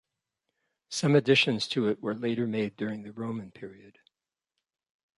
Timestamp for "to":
1.67-1.87